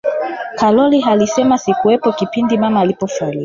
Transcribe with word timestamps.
karol 0.55 1.03
alisema 1.05 1.57
sikuwepo 1.57 2.11
kipindi 2.11 2.57
mama 2.57 2.79
alipofariki 2.79 3.39